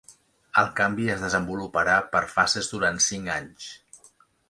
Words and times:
El 0.61 0.71
canvi 0.79 1.05
es 1.17 1.27
desenvoluparà 1.27 1.99
per 2.17 2.25
fases 2.35 2.73
durant 2.75 3.01
cinc 3.13 3.35
anys. 3.39 3.73